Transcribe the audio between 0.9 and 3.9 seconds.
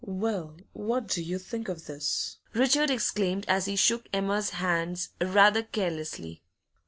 do you think of this?' Richard exclaimed as he